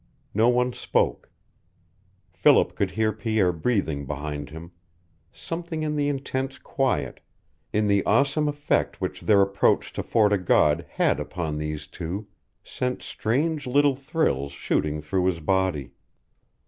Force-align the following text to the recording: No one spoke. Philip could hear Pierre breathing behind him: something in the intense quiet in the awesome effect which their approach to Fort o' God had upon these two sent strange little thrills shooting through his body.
No 0.33 0.49
one 0.49 0.73
spoke. 0.73 1.29
Philip 2.31 2.73
could 2.73 2.89
hear 2.89 3.11
Pierre 3.13 3.51
breathing 3.53 4.07
behind 4.07 4.49
him: 4.49 4.71
something 5.31 5.83
in 5.83 5.95
the 5.95 6.07
intense 6.07 6.57
quiet 6.57 7.19
in 7.71 7.87
the 7.87 8.03
awesome 8.03 8.47
effect 8.47 8.99
which 8.99 9.21
their 9.21 9.43
approach 9.43 9.93
to 9.93 10.01
Fort 10.01 10.33
o' 10.33 10.39
God 10.39 10.87
had 10.93 11.19
upon 11.19 11.59
these 11.59 11.85
two 11.85 12.25
sent 12.63 13.03
strange 13.03 13.67
little 13.67 13.93
thrills 13.95 14.51
shooting 14.51 15.01
through 15.01 15.25
his 15.27 15.39
body. 15.39 15.91